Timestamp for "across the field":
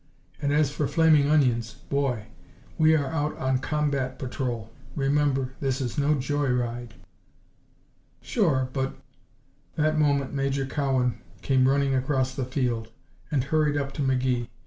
11.93-12.89